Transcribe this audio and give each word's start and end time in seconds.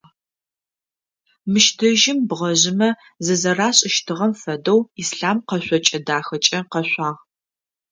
Мыщ 1.51 1.67
дэжьым 1.77 2.19
бгъэжъымэ 2.29 2.89
зызэрашӏыщтыгъэм 3.25 4.33
фэдэу 4.41 4.79
Ислъам 5.01 5.37
къэшъокӏэ 5.47 5.99
дахэкӏэ 6.07 6.59
къэшъуагъ. 6.71 7.21